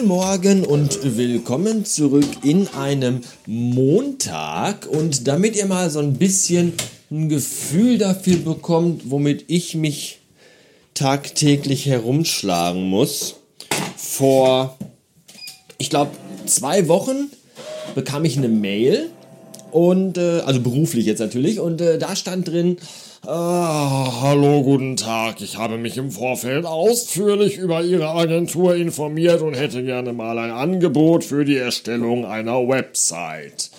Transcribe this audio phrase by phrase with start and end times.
[0.00, 4.86] Guten Morgen und willkommen zurück in einem Montag.
[4.86, 6.72] Und damit ihr mal so ein bisschen
[7.10, 10.20] ein Gefühl dafür bekommt, womit ich mich
[10.94, 13.40] tagtäglich herumschlagen muss,
[13.94, 14.78] vor,
[15.76, 16.12] ich glaube,
[16.46, 17.30] zwei Wochen
[17.94, 19.10] bekam ich eine Mail
[19.72, 22.76] und äh, also beruflich jetzt natürlich und äh, da stand drin
[23.26, 25.42] Ah, hallo, guten Tag.
[25.42, 30.50] Ich habe mich im Vorfeld ausführlich über Ihre Agentur informiert und hätte gerne mal ein
[30.50, 33.70] Angebot für die Erstellung einer Website.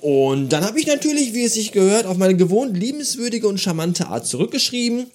[0.00, 4.08] Und dann habe ich natürlich, wie es sich gehört, auf meine gewohnt liebenswürdige und charmante
[4.08, 5.06] Art zurückgeschrieben.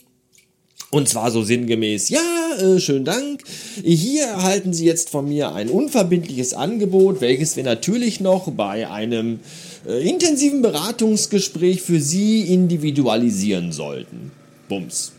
[0.90, 2.22] Und zwar so sinngemäß, ja,
[2.62, 3.44] äh, schönen Dank.
[3.84, 9.40] Hier erhalten Sie jetzt von mir ein unverbindliches Angebot, welches wir natürlich noch bei einem
[9.88, 14.32] äh, intensiven Beratungsgespräch für Sie individualisieren sollten.
[14.70, 15.12] Bums.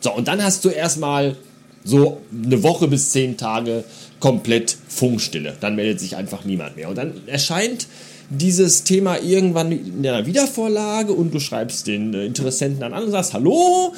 [0.00, 1.36] So, und dann hast du erstmal
[1.84, 3.84] so eine Woche bis zehn Tage
[4.20, 5.56] komplett Funkstille.
[5.60, 6.88] Dann meldet sich einfach niemand mehr.
[6.88, 7.86] Und dann erscheint
[8.30, 13.10] dieses Thema irgendwann in einer Wiedervorlage und du schreibst den äh, Interessenten dann an und
[13.10, 13.94] sagst, hallo,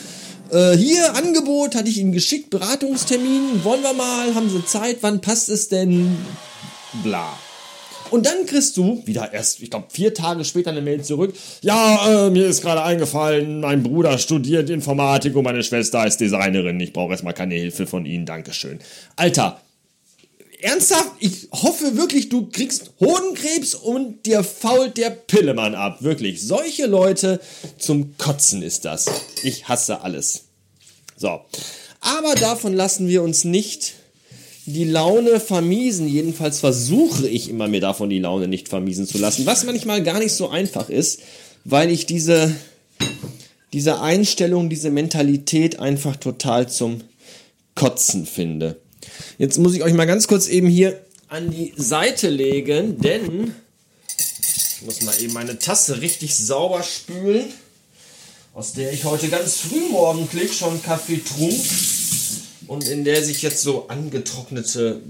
[0.50, 5.20] äh, hier Angebot, hatte ich Ihnen geschickt, Beratungstermin, wollen wir mal, haben Sie Zeit, wann
[5.20, 6.16] passt es denn?
[7.02, 7.36] Bla.
[8.11, 11.34] Und dann kriegst du wieder erst, ich glaube, vier Tage später eine Mail zurück.
[11.62, 16.80] Ja, äh, mir ist gerade eingefallen, mein Bruder studiert Informatik und meine Schwester ist Designerin.
[16.80, 18.27] Ich brauche erstmal keine Hilfe von Ihnen.
[18.27, 18.80] Dankeschön.
[19.17, 19.61] Alter,
[20.61, 26.02] ernsthaft, ich hoffe wirklich, du kriegst Hodenkrebs und dir fault der Pillemann ab.
[26.02, 26.42] Wirklich.
[26.42, 27.41] Solche Leute
[27.78, 29.06] zum Kotzen ist das.
[29.42, 30.45] Ich hasse alles.
[31.17, 31.41] So.
[32.00, 33.95] Aber davon lassen wir uns nicht
[34.72, 36.08] die Laune vermiesen.
[36.08, 39.46] Jedenfalls versuche ich immer mir davon die Laune nicht vermiesen zu lassen.
[39.46, 41.20] Was manchmal gar nicht so einfach ist,
[41.64, 42.54] weil ich diese,
[43.72, 47.02] diese Einstellung, diese Mentalität einfach total zum
[47.74, 48.77] Kotzen finde.
[49.39, 53.55] Jetzt muss ich euch mal ganz kurz eben hier an die Seite legen, denn
[54.77, 57.46] ich muss mal eben meine Tasse richtig sauber spülen,
[58.52, 61.55] aus der ich heute ganz früh morgendlich schon Kaffee trug
[62.70, 65.01] und in der sich jetzt so angetrocknete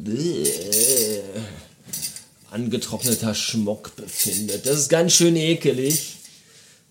[2.50, 4.64] angetrockneter Schmock befindet.
[4.64, 6.16] Das ist ganz schön ekelig.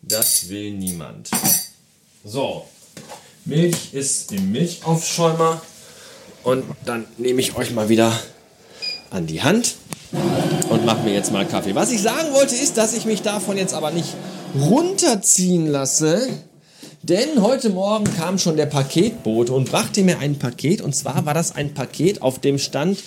[0.03, 1.31] Das will niemand.
[2.24, 2.66] So,
[3.46, 5.59] Milch ist im Milchaufschäumer
[6.44, 8.18] und dann nehme ich euch mal wieder
[9.09, 9.75] an die Hand
[10.69, 11.74] und mache mir jetzt mal Kaffee.
[11.74, 14.13] Was ich sagen wollte ist, dass ich mich davon jetzt aber nicht
[14.56, 16.30] runterziehen lasse,
[17.03, 20.81] denn heute Morgen kam schon der Paketbote und brachte mir ein Paket.
[20.81, 23.01] Und zwar war das ein Paket, auf dem stand,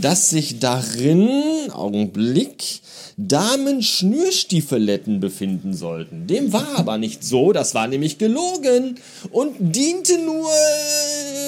[0.00, 2.80] dass sich darin, Augenblick,
[3.16, 6.26] Damen-Schnürstiefeletten befinden sollten.
[6.26, 8.96] Dem war aber nicht so, das war nämlich gelogen
[9.30, 10.50] und diente nur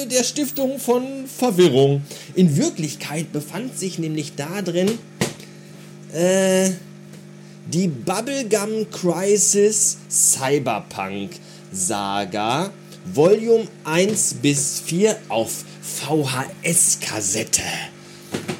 [0.09, 2.01] der Stiftung von Verwirrung.
[2.33, 4.97] In Wirklichkeit befand sich nämlich da drin
[6.13, 6.71] äh,
[7.71, 11.33] die Bubblegum Crisis Cyberpunk
[11.71, 12.71] Saga
[13.13, 17.61] Volume 1 bis 4 auf VHS-Kassette.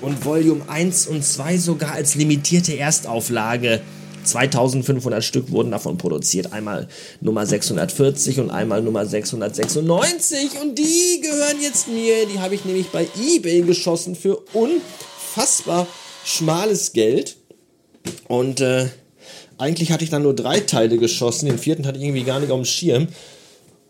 [0.02, 3.82] Und Volume 1 und 2 sogar als limitierte Erstauflage.
[4.24, 6.54] 2500 Stück wurden davon produziert.
[6.54, 6.88] Einmal
[7.22, 10.60] Nummer 640 und einmal Nummer 696.
[10.62, 12.26] Und die gehören jetzt mir.
[12.26, 15.88] Die habe ich nämlich bei eBay geschossen für unfassbar
[16.26, 17.38] schmales Geld.
[18.28, 18.88] Und äh,
[19.60, 22.52] eigentlich hatte ich dann nur drei Teile geschossen, den vierten hatte ich irgendwie gar nicht
[22.52, 23.08] auf dem Schirm.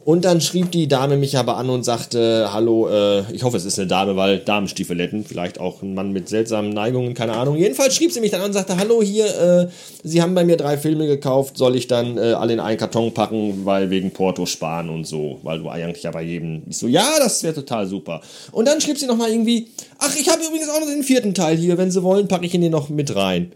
[0.05, 3.65] Und dann schrieb die Dame mich aber an und sagte, hallo, äh, ich hoffe, es
[3.65, 7.57] ist eine Dame, weil Damenstiefeletten, vielleicht auch ein Mann mit seltsamen Neigungen, keine Ahnung.
[7.57, 9.67] Jedenfalls schrieb sie mich dann an und sagte, hallo, hier, äh,
[10.01, 13.13] Sie haben bei mir drei Filme gekauft, soll ich dann äh, alle in einen Karton
[13.13, 16.87] packen, weil wegen Porto sparen und so, weil du eigentlich ja bei jedem, ich so,
[16.87, 18.21] ja, das wäre total super.
[18.51, 19.67] Und dann schrieb sie nochmal irgendwie,
[19.99, 22.53] ach, ich habe übrigens auch noch den vierten Teil hier, wenn Sie wollen, packe ich
[22.53, 23.51] ihn dir noch mit rein.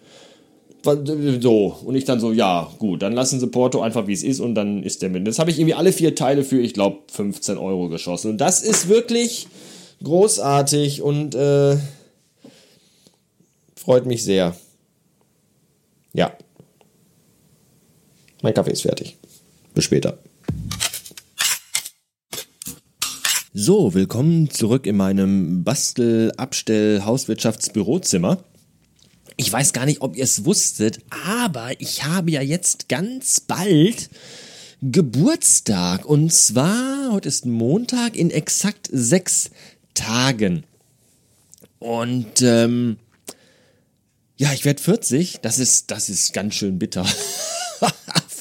[0.84, 4.42] So, und ich dann so, ja, gut, dann lassen sie Porto einfach wie es ist
[4.42, 5.26] und dann ist der mit.
[5.26, 8.32] Das habe ich irgendwie alle vier Teile für, ich glaube, 15 Euro geschossen.
[8.32, 9.48] Und das ist wirklich
[10.04, 11.78] großartig und äh,
[13.78, 14.58] freut mich sehr.
[16.12, 16.34] Ja.
[18.42, 19.16] Mein Kaffee ist fertig.
[19.74, 20.18] Bis später.
[23.54, 28.44] So, willkommen zurück in meinem Bastel-Abstell-Hauswirtschaftsbürozimmer.
[29.38, 34.10] Ich weiß gar nicht, ob ihr es wusstet, aber ich habe ja jetzt ganz bald
[34.82, 36.06] Geburtstag.
[36.06, 39.50] Und zwar, heute ist Montag, in exakt sechs
[39.94, 40.66] Tagen.
[41.80, 42.98] Und ähm,
[44.38, 45.40] ja, ich werde 40.
[45.42, 47.06] Das ist, das ist ganz schön bitter.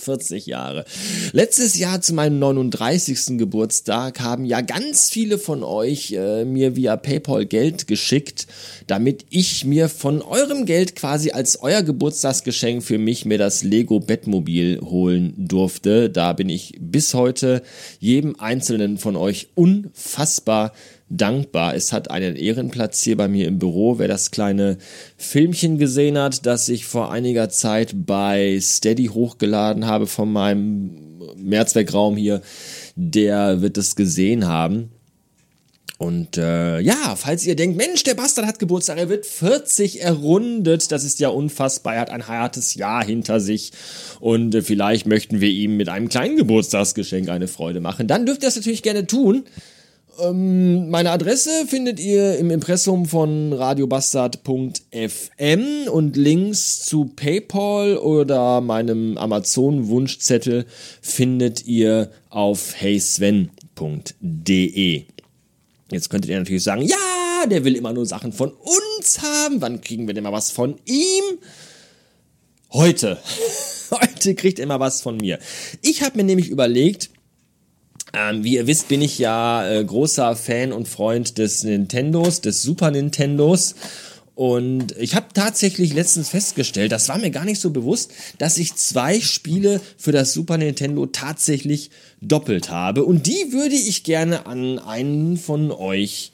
[0.02, 0.84] 40 Jahre.
[1.32, 3.38] Letztes Jahr zu meinem 39.
[3.38, 8.46] Geburtstag haben ja ganz viele von euch äh, mir via PayPal Geld geschickt,
[8.86, 14.00] damit ich mir von eurem Geld quasi als euer Geburtstagsgeschenk für mich mir das Lego
[14.00, 16.10] Bettmobil holen durfte.
[16.10, 17.62] Da bin ich bis heute
[18.00, 20.72] jedem einzelnen von euch unfassbar
[21.16, 21.74] dankbar.
[21.74, 23.98] Es hat einen Ehrenplatz hier bei mir im Büro.
[23.98, 24.78] Wer das kleine
[25.16, 30.90] Filmchen gesehen hat, das ich vor einiger Zeit bei Steady hochgeladen habe von meinem
[31.36, 32.42] Mehrzweckraum hier,
[32.96, 34.90] der wird es gesehen haben.
[36.02, 40.90] Und äh, ja, falls ihr denkt, Mensch, der Bastard hat Geburtstag, er wird 40 errundet,
[40.90, 43.70] das ist ja unfassbar, er hat ein hartes Jahr hinter sich
[44.18, 48.42] und äh, vielleicht möchten wir ihm mit einem kleinen Geburtstagsgeschenk eine Freude machen, dann dürft
[48.42, 49.44] ihr das natürlich gerne tun.
[50.18, 59.16] Ähm, meine Adresse findet ihr im Impressum von radiobastard.fm und Links zu PayPal oder meinem
[59.16, 60.66] Amazon-Wunschzettel
[61.00, 63.52] findet ihr auf heysven.de.
[65.90, 69.60] Jetzt könntet ihr natürlich sagen, ja, der will immer nur Sachen von uns haben.
[69.60, 71.38] Wann kriegen wir denn mal was von ihm?
[72.72, 73.18] Heute.
[73.90, 75.38] Heute kriegt er immer was von mir.
[75.82, 77.10] Ich habe mir nämlich überlegt,
[78.14, 82.62] ähm, wie ihr wisst, bin ich ja äh, großer Fan und Freund des Nintendos, des
[82.62, 83.74] Super Nintendos.
[84.34, 88.74] Und ich habe tatsächlich letztens festgestellt, das war mir gar nicht so bewusst, dass ich
[88.74, 93.04] zwei Spiele für das Super Nintendo tatsächlich doppelt habe.
[93.04, 96.32] Und die würde ich gerne an einen von euch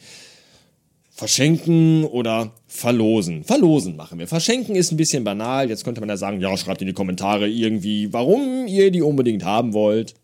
[1.10, 3.42] verschenken oder verlosen.
[3.42, 4.28] Verlosen machen wir.
[4.28, 5.68] Verschenken ist ein bisschen banal.
[5.68, 9.44] Jetzt könnte man ja sagen, ja, schreibt in die Kommentare irgendwie, warum ihr die unbedingt
[9.44, 10.14] haben wollt.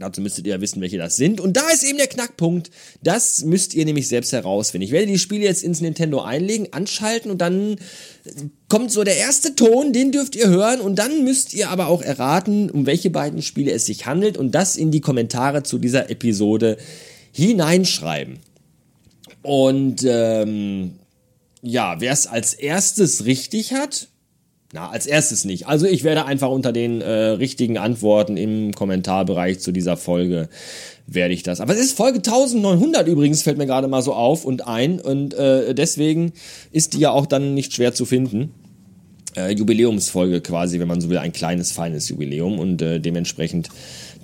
[0.00, 1.40] Dazu müsstet ihr ja wissen, welche das sind.
[1.40, 2.70] Und da ist eben der Knackpunkt.
[3.02, 4.84] Das müsst ihr nämlich selbst herausfinden.
[4.84, 7.76] Ich werde die Spiele jetzt ins Nintendo einlegen, anschalten und dann
[8.68, 10.80] kommt so der erste Ton, den dürft ihr hören.
[10.80, 14.54] Und dann müsst ihr aber auch erraten, um welche beiden Spiele es sich handelt und
[14.54, 16.78] das in die Kommentare zu dieser Episode
[17.32, 18.38] hineinschreiben.
[19.42, 20.92] Und ähm,
[21.62, 24.08] ja, wer es als erstes richtig hat,
[24.72, 25.66] na, als erstes nicht.
[25.66, 30.48] Also ich werde einfach unter den äh, richtigen Antworten im Kommentarbereich zu dieser Folge
[31.06, 31.60] werde ich das.
[31.60, 35.00] Aber es ist Folge 1900 übrigens, fällt mir gerade mal so auf und ein.
[35.00, 36.32] Und äh, deswegen
[36.70, 38.52] ist die ja auch dann nicht schwer zu finden.
[39.36, 42.58] Äh, Jubiläumsfolge quasi, wenn man so will, ein kleines, feines Jubiläum.
[42.58, 43.70] Und äh, dementsprechend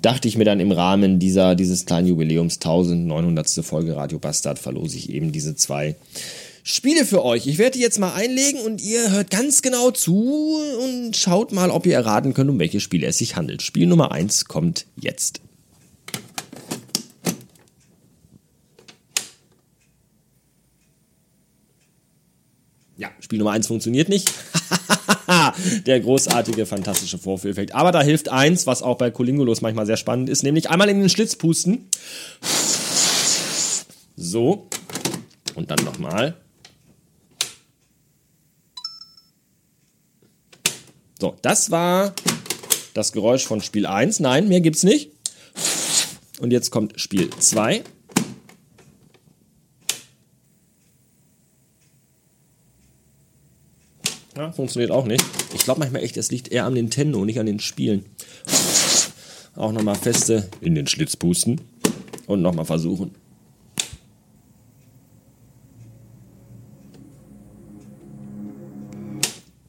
[0.03, 3.49] dachte ich mir dann im Rahmen dieser, dieses kleinen Jubiläums 1900.
[3.63, 5.95] Folge Radio Bastard verlose ich eben diese zwei
[6.67, 7.45] Spiele für euch.
[7.45, 11.69] Ich werde die jetzt mal einlegen und ihr hört ganz genau zu und schaut mal,
[11.69, 13.61] ob ihr erraten könnt, um welche Spiele es sich handelt.
[13.61, 15.41] Spiel Nummer 1 kommt jetzt.
[22.97, 24.33] Ja, Spiel Nummer 1 funktioniert nicht.
[25.85, 27.75] Der großartige, fantastische Vorführeffekt.
[27.75, 30.99] Aber da hilft eins, was auch bei Colingulos manchmal sehr spannend ist, nämlich einmal in
[30.99, 31.87] den Schlitz pusten.
[34.15, 34.67] So.
[35.53, 36.35] Und dann nochmal.
[41.19, 42.13] So, das war
[42.93, 44.19] das Geräusch von Spiel 1.
[44.19, 45.11] Nein, mehr gibt's nicht.
[46.39, 47.83] Und jetzt kommt Spiel 2.
[54.35, 55.23] Ja, funktioniert auch nicht.
[55.53, 58.05] Ich glaube manchmal echt, es liegt eher am Nintendo, nicht an den Spielen.
[59.55, 61.61] Auch nochmal feste in den Schlitz pusten
[62.27, 63.15] und nochmal versuchen.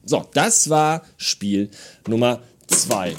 [0.07, 1.69] So, das war Spiel
[2.07, 3.13] Nummer 2.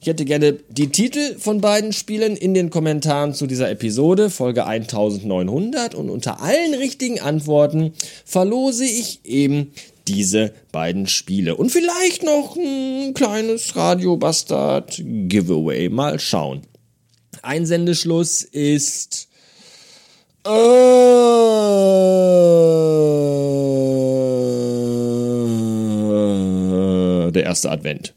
[0.00, 4.66] Ich hätte gerne die Titel von beiden Spielen in den Kommentaren zu dieser Episode, Folge
[4.66, 5.94] 1900.
[5.94, 7.94] Und unter allen richtigen Antworten
[8.26, 9.72] verlose ich eben
[10.08, 11.56] diese beiden Spiele.
[11.56, 15.88] Und vielleicht noch ein kleines Radio Bastard Giveaway.
[15.88, 16.62] Mal schauen.
[17.42, 19.28] Einsendeschluss ist.
[20.46, 20.50] Äh,
[27.34, 28.14] der erste Advent.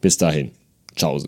[0.00, 0.50] Bis dahin.
[0.96, 1.18] Ciao.